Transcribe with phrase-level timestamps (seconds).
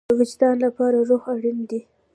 [0.09, 1.79] د وجدان لپاره روح اړین دی